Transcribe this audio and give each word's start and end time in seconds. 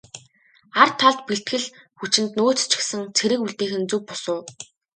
Ар 0.81 0.89
талд 0.99 1.19
бэлтгэл 1.27 1.65
хүчинд 1.99 2.29
цөөн 2.35 2.57
ч 2.59 2.71
гэсэн 2.79 3.01
цэрэг 3.17 3.39
үлдээх 3.45 3.73
нь 3.79 3.89
зөв 3.89 4.01
бус 4.07 4.23
уу? 4.33 4.41